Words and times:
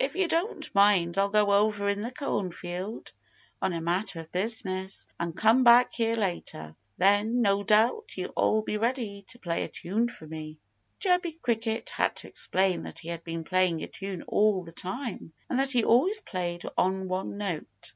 So 0.00 0.06
if 0.06 0.16
you 0.16 0.26
don't 0.26 0.74
mind 0.74 1.16
I'll 1.16 1.28
go 1.28 1.52
over 1.52 1.88
in 1.88 2.00
the 2.00 2.10
cornfield 2.10 3.12
on 3.62 3.72
a 3.72 3.80
matter 3.80 4.18
of 4.18 4.32
business 4.32 5.06
and 5.20 5.36
come 5.36 5.62
back 5.62 5.92
here 5.94 6.16
later. 6.16 6.74
Then, 6.98 7.40
no 7.40 7.62
doubt, 7.62 8.16
you'll 8.16 8.62
be 8.64 8.78
all 8.78 8.82
ready 8.82 9.24
to 9.28 9.38
play 9.38 9.62
a 9.62 9.68
tune 9.68 10.08
for 10.08 10.26
me." 10.26 10.58
Chirpy 10.98 11.34
Cricket 11.34 11.90
had 11.90 12.16
to 12.16 12.26
explain 12.28 12.82
that 12.82 12.98
he 12.98 13.10
had 13.10 13.22
been 13.22 13.44
playing 13.44 13.80
a 13.84 13.86
tune 13.86 14.22
all 14.22 14.64
the 14.64 14.72
time 14.72 15.32
that 15.48 15.70
he 15.70 15.84
always 15.84 16.20
played 16.20 16.64
on 16.76 17.06
one 17.06 17.38
note. 17.38 17.92